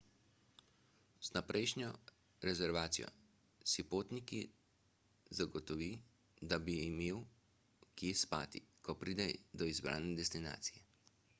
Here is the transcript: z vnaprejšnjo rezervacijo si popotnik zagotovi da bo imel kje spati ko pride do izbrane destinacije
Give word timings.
z 1.19 1.31
vnaprejšnjo 1.31 1.89
rezervacijo 2.47 3.09
si 3.73 3.81
popotnik 3.91 4.29
zagotovi 5.39 5.89
da 6.53 6.57
bo 6.69 6.73
imel 6.87 7.19
kje 7.99 8.11
spati 8.23 8.59
ko 8.87 8.97
pride 9.03 9.29
do 9.63 9.69
izbrane 9.73 10.17
destinacije 10.21 10.83